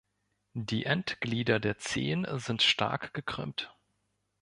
Die 0.55 0.87
Endglieder 0.87 1.59
der 1.59 1.77
Zehen 1.77 2.25
sind 2.39 2.63
stark 2.63 3.13
gekrümmt. 3.13 3.71